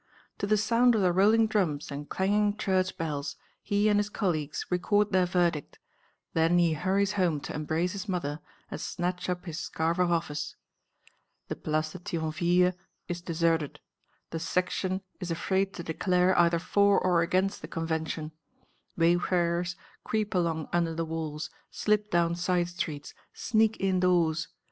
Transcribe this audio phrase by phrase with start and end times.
[0.39, 4.65] To the sound of the rolling drums and clanging church bells, he and his colleagues
[4.71, 5.77] record their verdict;
[6.33, 8.39] then he hurries home to embrace his mother
[8.71, 10.55] and snatch up his scarf of office.
[11.49, 12.73] The Place de Thionville
[13.07, 13.79] is deserted.
[14.31, 18.31] The Section is afraid to declare either for or against the Convention.
[18.97, 24.47] Wayfarers creep along under the walls, slip down side streets, sneak indoors.